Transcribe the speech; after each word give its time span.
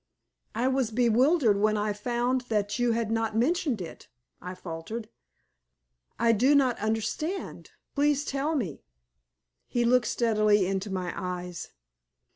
"I 0.55 0.67
was 0.67 0.89
bewildered 0.89 1.59
when 1.59 1.77
I 1.77 1.93
found 1.93 2.41
that 2.49 2.79
you 2.79 2.93
had 2.93 3.11
not 3.11 3.37
mentioned 3.37 3.79
it," 3.81 4.07
I 4.41 4.55
faltered. 4.55 5.09
"I 6.17 6.31
do 6.31 6.55
not 6.55 6.79
understand. 6.79 7.69
Please 7.93 8.25
tell 8.25 8.55
me." 8.55 8.81
He 9.67 9.85
looked 9.85 10.07
steadily 10.07 10.65
into 10.65 10.89
my 10.89 11.13
eyes. 11.15 11.69